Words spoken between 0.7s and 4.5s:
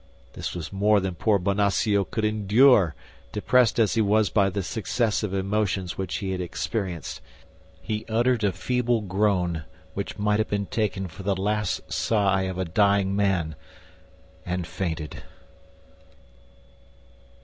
more than poor Bonacieux could endure, depressed as he was by